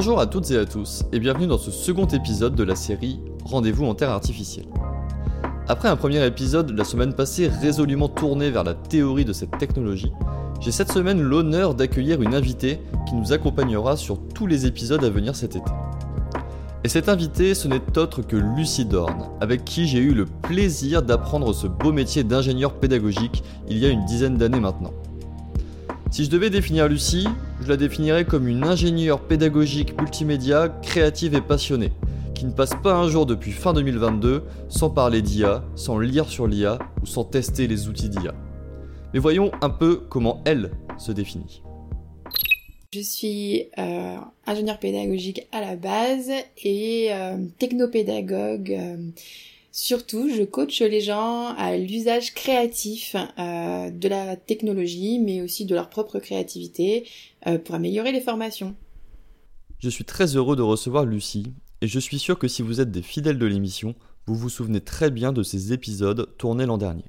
[0.00, 3.18] Bonjour à toutes et à tous et bienvenue dans ce second épisode de la série
[3.44, 4.68] Rendez-vous en Terre artificielle.
[5.66, 10.12] Après un premier épisode la semaine passée résolument tourné vers la théorie de cette technologie,
[10.60, 12.78] j'ai cette semaine l'honneur d'accueillir une invitée
[13.08, 15.70] qui nous accompagnera sur tous les épisodes à venir cet été.
[16.84, 21.02] Et cette invitée, ce n'est autre que Lucie Dorn, avec qui j'ai eu le plaisir
[21.02, 24.92] d'apprendre ce beau métier d'ingénieur pédagogique il y a une dizaine d'années maintenant.
[26.10, 27.28] Si je devais définir Lucie,
[27.60, 31.92] je la définirais comme une ingénieure pédagogique multimédia créative et passionnée,
[32.34, 36.46] qui ne passe pas un jour depuis fin 2022 sans parler d'IA, sans lire sur
[36.46, 38.34] l'IA ou sans tester les outils d'IA.
[39.12, 41.62] Mais voyons un peu comment elle se définit.
[42.94, 46.30] Je suis euh, ingénieure pédagogique à la base
[46.64, 48.72] et euh, technopédagogue.
[48.72, 48.96] Euh,
[49.80, 55.74] Surtout, je coach les gens à l'usage créatif euh, de la technologie, mais aussi de
[55.76, 57.06] leur propre créativité
[57.46, 58.74] euh, pour améliorer les formations.
[59.78, 62.90] Je suis très heureux de recevoir Lucie, et je suis sûr que si vous êtes
[62.90, 63.94] des fidèles de l'émission,
[64.26, 67.04] vous vous souvenez très bien de ces épisodes tournés l'an dernier.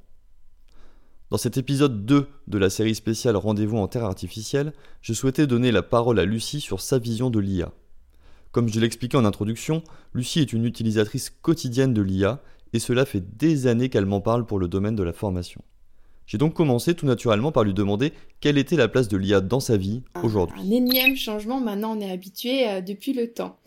[1.30, 5.72] Dans cet épisode 2 de la série spéciale Rendez-vous en Terre artificielle, je souhaitais donner
[5.72, 7.72] la parole à Lucie sur sa vision de l'IA.
[8.52, 9.82] Comme je l'expliquais en introduction,
[10.12, 12.40] Lucie est une utilisatrice quotidienne de l'IA
[12.72, 15.62] et cela fait des années qu'elle m'en parle pour le domaine de la formation.
[16.26, 19.58] J'ai donc commencé tout naturellement par lui demander quelle était la place de l'IA dans
[19.58, 20.60] sa vie aujourd'hui.
[20.60, 23.58] Un énième changement, maintenant on est habitué euh, depuis le temps.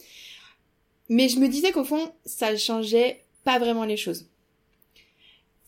[1.09, 4.27] Mais je me disais qu'au fond, ça ne changeait pas vraiment les choses.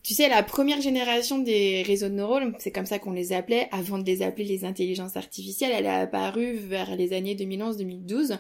[0.05, 3.67] Tu sais, la première génération des réseaux de neurones, c'est comme ça qu'on les appelait,
[3.71, 8.37] avant de les appeler les intelligences artificielles, elle est apparue vers les années 2011-2012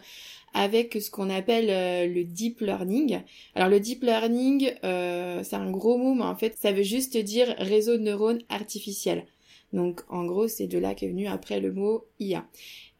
[0.53, 3.21] avec ce qu'on appelle euh, le deep learning.
[3.55, 7.17] Alors le deep learning, euh, c'est un gros mot, mais en fait, ça veut juste
[7.17, 9.25] dire réseau de neurones artificiels.
[9.73, 12.45] Donc en gros, c'est de là qu'est venu après le mot IA.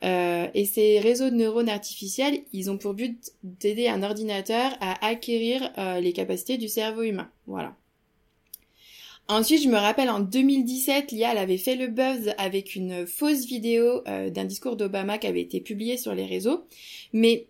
[0.04, 5.06] Euh, et ces réseaux de neurones artificiels, ils ont pour but d'aider un ordinateur à
[5.06, 7.30] acquérir les capacités du cerveau humain.
[7.46, 7.76] Voilà.
[9.28, 14.04] Ensuite, je me rappelle en 2017, l'IA avait fait le buzz avec une fausse vidéo
[14.06, 16.66] d'un discours d'Obama qui avait été publié sur les réseaux.
[17.12, 17.48] Mais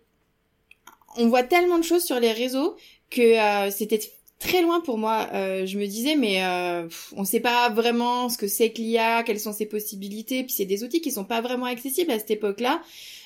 [1.18, 2.76] on voit tellement de choses sur les réseaux
[3.10, 3.20] que
[3.66, 4.00] euh, c'était
[4.38, 5.28] très loin pour moi.
[5.32, 8.80] Euh, je me disais, mais euh, on ne sait pas vraiment ce que c'est que
[8.80, 10.42] l'IA, quelles sont ses possibilités.
[10.44, 12.82] Puis c'est des outils qui sont pas vraiment accessibles à cette époque-là.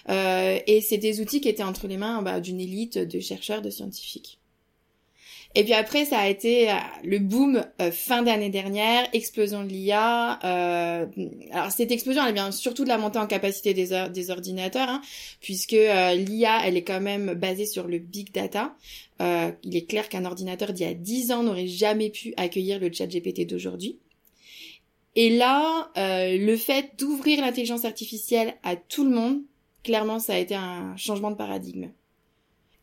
[0.08, 3.70] et c'est des outils qui étaient entre les mains bah, d'une élite de chercheurs, de
[3.70, 4.39] scientifiques.
[5.56, 9.68] Et puis après, ça a été euh, le boom euh, fin d'année dernière, explosion de
[9.68, 10.38] l'IA.
[10.44, 11.06] Euh,
[11.50, 15.00] alors cette explosion, elle vient surtout de la montée en capacité des, ordinateurs, hein,
[15.40, 18.76] puisque l'IA, elle est quand même basée sur le big data.
[19.18, 22.92] il est clair qu'un ordinateur d'il y a 10 ans n'aurait jamais pu accueillir le
[22.92, 23.98] chat GPT d'aujourd'hui.
[25.16, 29.42] Et là, le fait d'ouvrir l'intelligence artificielle à tout le monde,
[29.82, 31.90] clairement, ça a été un changement de paradigme.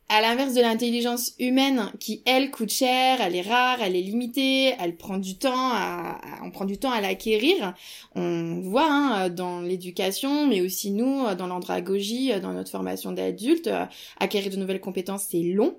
[0.09, 4.73] À l'inverse de l'intelligence humaine qui elle coûte cher, elle est rare, elle est limitée,
[4.79, 7.73] elle prend du temps à, on prend du temps à l'acquérir.
[8.15, 13.69] On voit hein, dans l'éducation, mais aussi nous dans l'andragogie, dans notre formation d'adultes,
[14.17, 15.75] acquérir de nouvelles compétences c'est long.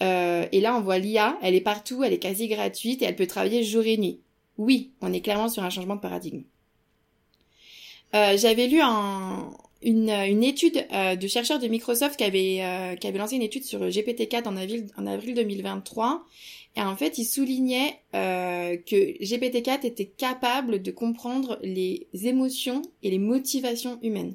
[0.00, 3.16] Euh, et là on voit l'IA, elle est partout, elle est quasi gratuite et elle
[3.16, 4.20] peut travailler jour et nuit.
[4.58, 6.42] Oui, on est clairement sur un changement de paradigme.
[8.14, 9.50] Euh, j'avais lu un,
[9.86, 13.42] une, une étude euh, de chercheurs de Microsoft qui avait, euh, qui avait lancé une
[13.42, 16.24] étude sur GPT-4 en avril, en avril 2023.
[16.74, 23.10] Et en fait, il soulignait euh, que GPT-4 était capable de comprendre les émotions et
[23.10, 24.34] les motivations humaines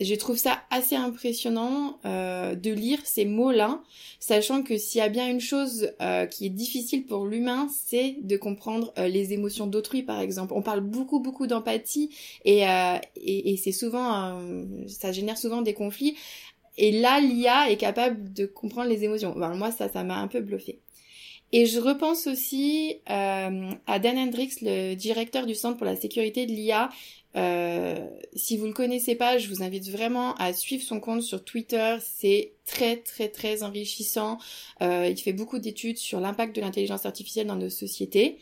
[0.00, 3.80] je trouve ça assez impressionnant euh, de lire ces mots-là,
[4.18, 8.16] sachant que s'il y a bien une chose euh, qui est difficile pour l'humain, c'est
[8.22, 10.52] de comprendre euh, les émotions d'autrui, par exemple.
[10.54, 12.10] On parle beaucoup, beaucoup d'empathie
[12.44, 12.62] et,
[13.16, 14.40] et, et c'est souvent,
[14.88, 16.16] ça génère souvent des conflits.
[16.76, 19.34] Et là, l'IA est capable de comprendre les émotions.
[19.36, 20.80] moi, ça, ça m'a un peu bluffé.
[21.52, 26.46] Et je repense aussi euh, à Dan Hendricks, le directeur du Centre pour la sécurité
[26.46, 26.90] de l'IA,
[27.36, 28.06] euh,
[28.36, 31.96] si vous le connaissez pas, je vous invite vraiment à suivre son compte sur Twitter.
[32.00, 34.38] C'est très très très enrichissant.
[34.82, 38.38] Euh, il fait beaucoup d'études sur l'impact de l'intelligence artificielle dans nos sociétés.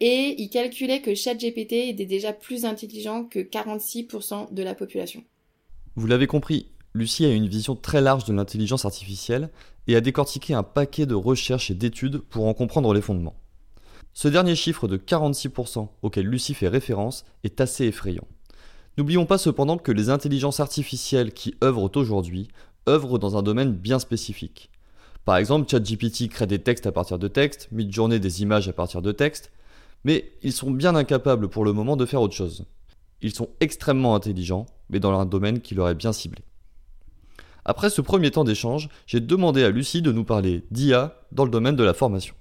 [0.00, 5.22] Et il calculait que ChatGPT était déjà plus intelligent que 46% de la population.
[5.94, 9.50] Vous l'avez compris, Lucie a une vision très large de l'intelligence artificielle
[9.86, 13.36] et a décortiqué un paquet de recherches et d'études pour en comprendre les fondements.
[14.14, 18.26] Ce dernier chiffre de 46% auquel Lucie fait référence est assez effrayant.
[18.98, 22.48] N'oublions pas cependant que les intelligences artificielles qui œuvrent aujourd'hui
[22.88, 24.70] œuvrent dans un domaine bien spécifique.
[25.24, 29.02] Par exemple, ChatGPT crée des textes à partir de textes, Midjourney des images à partir
[29.02, 29.50] de textes,
[30.04, 32.66] mais ils sont bien incapables pour le moment de faire autre chose.
[33.22, 36.42] Ils sont extrêmement intelligents, mais dans un domaine qui leur est bien ciblé.
[37.64, 41.50] Après ce premier temps d'échange, j'ai demandé à Lucie de nous parler d'IA dans le
[41.50, 42.34] domaine de la formation.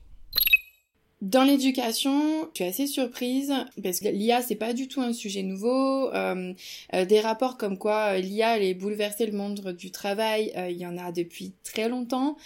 [1.22, 3.54] Dans l'éducation, je suis assez surprise
[3.84, 6.12] parce que l'IA c'est pas du tout un sujet nouveau.
[6.16, 6.54] Euh,
[6.96, 10.88] euh, des rapports comme quoi euh, l'IA allait bouleverser le monde du travail, il y
[10.88, 12.38] en a depuis très longtemps.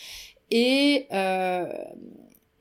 [0.52, 1.08] Et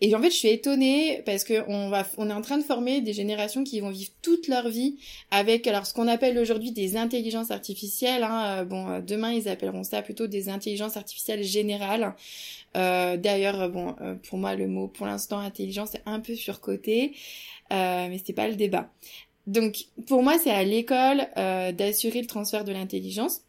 [0.04, 2.62] et en fait, je suis étonnée parce que on va, on est en train de
[2.62, 4.98] former des générations qui vont vivre toute leur vie
[5.30, 8.22] avec alors ce qu'on appelle aujourd'hui des intelligences artificielles.
[8.22, 8.64] Hein.
[8.64, 12.14] Bon, demain ils appelleront ça plutôt des intelligences artificielles générales.
[12.76, 17.12] Euh, D'ailleurs, bon, euh, pour moi, le mot pour l'instant intelligence est un peu surcoté,
[17.72, 18.90] euh, mais c'est pas le débat.
[19.46, 23.40] Donc, pour moi, c'est à l'école euh, d'assurer le transfert de l'intelligence.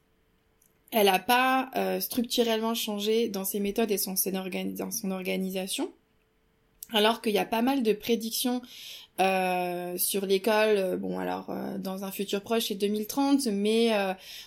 [0.92, 4.16] Elle n'a pas euh, structurellement changé dans ses méthodes et son,
[4.78, 5.92] dans son organisation
[6.94, 8.62] alors qu'il y a pas mal de prédictions
[9.22, 13.92] euh, sur l'école, euh, bon alors euh, dans un futur proche c'est 2030, mais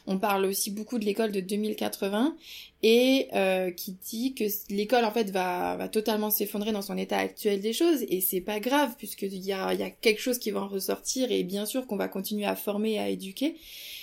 [0.07, 2.37] on parle aussi beaucoup de l'école de 2080
[2.83, 3.29] et
[3.77, 7.73] qui dit que l'école en fait va, va totalement s'effondrer dans son état actuel des
[7.73, 10.69] choses et c'est pas grave puisqu'il y a, y a quelque chose qui va en
[10.69, 13.57] ressortir et bien sûr qu'on va continuer à former et à éduquer.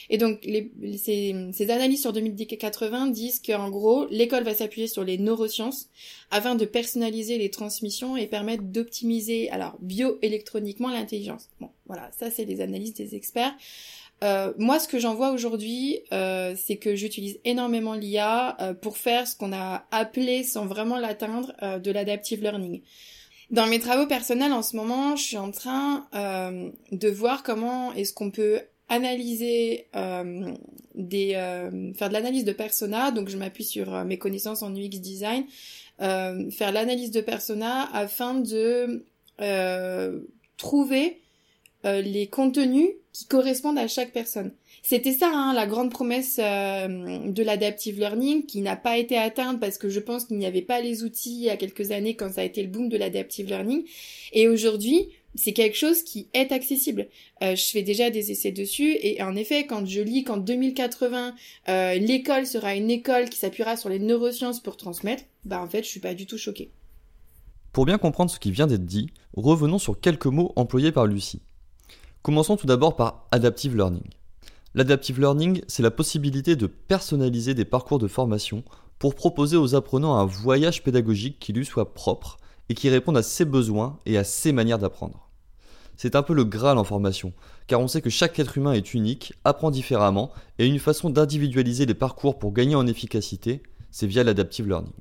[0.09, 5.03] Et donc, les, ces, ces, analyses sur 2080 disent qu'en gros, l'école va s'appuyer sur
[5.03, 5.89] les neurosciences
[6.31, 11.49] afin de personnaliser les transmissions et permettre d'optimiser, alors, bioélectroniquement l'intelligence.
[11.59, 13.55] Bon, voilà, ça c'est les analyses des experts.
[14.23, 18.97] Euh, moi, ce que j'en vois aujourd'hui, euh, c'est que j'utilise énormément l'IA euh, pour
[18.97, 22.81] faire ce qu'on a appelé, sans vraiment l'atteindre, euh, de l'adaptive learning.
[23.51, 27.93] Dans mes travaux personnels en ce moment, je suis en train euh, de voir comment
[27.93, 30.53] est-ce qu'on peut analyser euh,
[30.93, 31.31] des
[31.95, 35.43] faire de l'analyse de persona donc je m'appuie sur mes connaissances en UX design
[35.97, 39.03] faire l'analyse de persona afin de
[40.57, 41.19] trouver
[41.83, 44.51] les contenus qui correspondent à chaque personne
[44.83, 49.77] c'était ça hein, la grande promesse de l'adaptive learning qui n'a pas été atteinte parce
[49.77, 52.33] que je pense qu'il n'y avait pas les outils il y a quelques années quand
[52.33, 53.83] ça a été le boom de l'adaptive learning
[54.33, 57.07] et aujourd'hui c'est quelque chose qui est accessible.
[57.43, 61.35] Euh, je fais déjà des essais dessus et en effet, quand je lis qu'en 2080,
[61.67, 65.83] euh, l'école sera une école qui s'appuiera sur les neurosciences pour transmettre, bah en fait,
[65.83, 66.71] je suis pas du tout choquée.
[67.73, 71.41] Pour bien comprendre ce qui vient d'être dit, revenons sur quelques mots employés par Lucie.
[72.25, 74.09] Commençons tout d'abord par adaptive learning.
[74.73, 78.63] L'adaptive learning, c'est la possibilité de personnaliser des parcours de formation
[78.97, 82.37] pour proposer aux apprenants un voyage pédagogique qui lui soit propre
[82.67, 85.29] et qui réponde à ses besoins et à ses manières d'apprendre.
[85.97, 87.31] C'est un peu le Graal en formation,
[87.67, 91.85] car on sait que chaque être humain est unique, apprend différemment, et une façon d'individualiser
[91.85, 93.61] les parcours pour gagner en efficacité,
[93.91, 94.93] c'est via l'adaptive learning.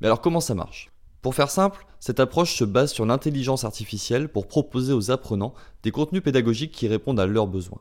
[0.00, 0.90] Mais alors comment ça marche?
[1.22, 5.90] Pour faire simple, cette approche se base sur l'intelligence artificielle pour proposer aux apprenants des
[5.90, 7.80] contenus pédagogiques qui répondent à leurs besoins.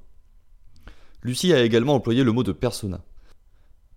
[1.24, 3.02] Lucie a également employé le mot de persona.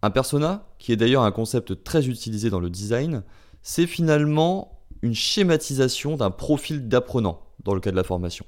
[0.03, 3.23] Un persona, qui est d'ailleurs un concept très utilisé dans le design,
[3.63, 8.45] c'est finalement une schématisation d'un profil d'apprenant, dans le cas de la formation.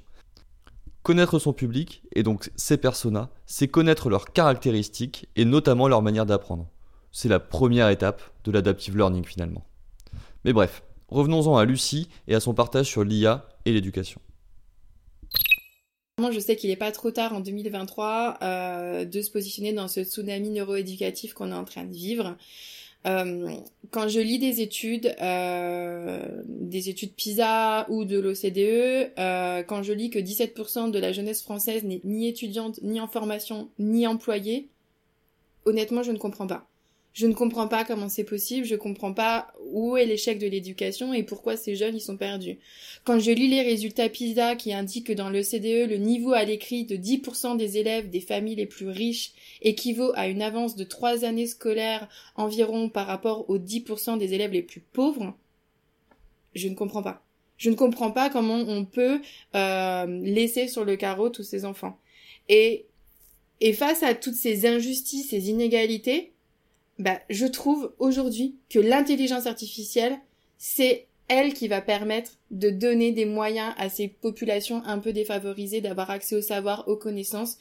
[1.03, 6.25] Connaître son public, et donc ses personas, c'est connaître leurs caractéristiques et notamment leur manière
[6.25, 6.67] d'apprendre.
[7.11, 9.65] C'est la première étape de l'adaptive learning finalement.
[10.45, 14.21] Mais bref, revenons-en à Lucie et à son partage sur l'IA et l'éducation.
[16.31, 20.03] Je sais qu'il n'est pas trop tard en 2023 euh, de se positionner dans ce
[20.03, 22.37] tsunami neuroéducatif qu'on est en train de vivre.
[23.07, 23.49] Euh,
[23.89, 30.11] quand je lis des études, euh, des études PISA ou de l'OCDE, quand je lis
[30.11, 34.69] que 17% de la jeunesse française n'est ni étudiante, ni en formation, ni employée,
[35.65, 36.67] honnêtement, je ne comprends pas.
[37.15, 41.13] Je ne comprends pas comment c'est possible, je comprends pas où est l'échec de l'éducation
[41.13, 42.59] et pourquoi ces jeunes y sont perdus.
[43.05, 46.43] Quand je lis les résultats PISA qui indiquent que dans le CDE, le niveau à
[46.43, 49.31] l'écrit de 10% des élèves des familles les plus riches
[49.61, 54.51] équivaut à une avance de 3 années scolaires environ par rapport aux 10% des élèves
[54.51, 55.37] les plus pauvres,
[56.53, 57.23] je ne comprends pas.
[57.55, 59.21] Je ne comprends pas comment on peut
[59.55, 61.97] euh, laisser sur le carreau tous ces enfants.
[62.49, 62.87] Et,
[63.61, 66.33] et face à toutes ces injustices, ces inégalités,
[66.99, 70.17] bah, je trouve aujourd'hui que l'intelligence artificielle,
[70.57, 75.81] c'est elle qui va permettre de donner des moyens à ces populations un peu défavorisées
[75.81, 77.57] d'avoir accès au savoir, aux connaissances.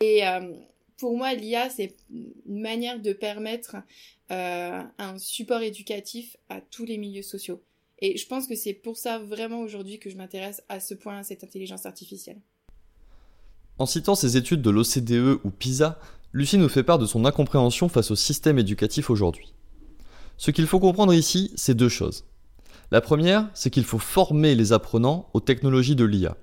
[0.00, 0.52] Et euh,
[0.96, 3.76] pour moi, l'IA, c'est une manière de permettre
[4.30, 7.62] euh, un support éducatif à tous les milieux sociaux.
[8.00, 11.18] Et je pense que c'est pour ça vraiment aujourd'hui que je m'intéresse à ce point
[11.18, 12.40] à cette intelligence artificielle.
[13.78, 15.98] En citant ces études de l'OCDE ou PISA,
[16.32, 19.52] Lucie nous fait part de son incompréhension face au système éducatif aujourd'hui.
[20.36, 22.24] Ce qu'il faut comprendre ici, c'est deux choses.
[22.92, 26.36] La première, c'est qu'il faut former les apprenants aux technologies de l'IA.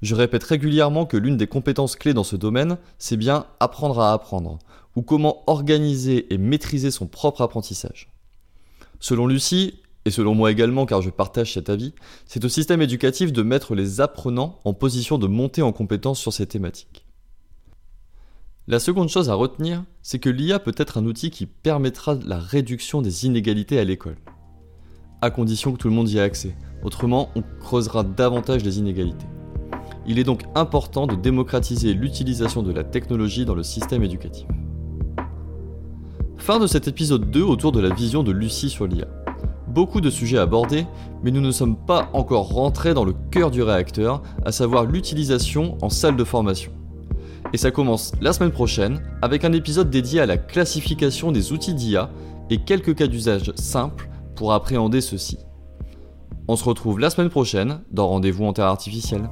[0.00, 4.12] Je répète régulièrement que l'une des compétences clés dans ce domaine, c'est bien apprendre à
[4.12, 4.60] apprendre,
[4.94, 8.12] ou comment organiser et maîtriser son propre apprentissage.
[9.00, 11.94] Selon Lucie, et selon moi également car je partage cet avis,
[12.26, 16.32] c'est au système éducatif de mettre les apprenants en position de monter en compétence sur
[16.32, 17.04] ces thématiques.
[18.72, 22.38] La seconde chose à retenir, c'est que l'IA peut être un outil qui permettra la
[22.38, 24.16] réduction des inégalités à l'école.
[25.20, 29.26] À condition que tout le monde y ait accès, autrement on creusera davantage les inégalités.
[30.06, 34.46] Il est donc important de démocratiser l'utilisation de la technologie dans le système éducatif.
[36.38, 39.06] Fin de cet épisode 2 autour de la vision de Lucie sur l'IA.
[39.68, 40.86] Beaucoup de sujets abordés,
[41.22, 45.76] mais nous ne sommes pas encore rentrés dans le cœur du réacteur, à savoir l'utilisation
[45.82, 46.72] en salle de formation.
[47.52, 51.74] Et ça commence la semaine prochaine avec un épisode dédié à la classification des outils
[51.74, 52.10] d'IA
[52.50, 55.38] et quelques cas d'usage simples pour appréhender ceci.
[56.48, 59.28] On se retrouve la semaine prochaine dans Rendez-vous en Terre Artificielle.